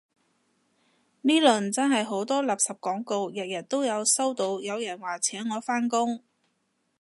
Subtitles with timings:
[1.21, 6.23] 呢輪真係好多垃圾廣告，日日都收到有人話請我返工